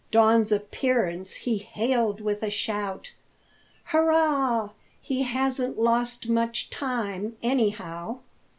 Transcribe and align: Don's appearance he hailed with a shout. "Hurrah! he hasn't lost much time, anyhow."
Don's 0.09 0.51
appearance 0.51 1.35
he 1.35 1.59
hailed 1.59 2.21
with 2.21 2.41
a 2.41 2.49
shout. 2.49 3.13
"Hurrah! 3.83 4.71
he 4.99 5.21
hasn't 5.21 5.77
lost 5.77 6.27
much 6.27 6.71
time, 6.71 7.37
anyhow." 7.43 8.17